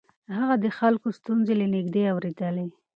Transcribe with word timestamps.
هغه 0.37 0.55
د 0.63 0.65
خلکو 0.79 1.07
ستونزې 1.19 1.53
له 1.61 1.65
نږدې 1.75 2.03
اورېدلې. 2.13 2.67